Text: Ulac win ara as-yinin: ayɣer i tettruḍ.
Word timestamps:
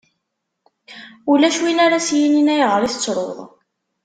Ulac 1.31 1.57
win 1.61 1.79
ara 1.85 1.97
as-yinin: 2.01 2.51
ayɣer 2.53 2.81
i 2.83 2.89
tettruḍ. 2.93 3.37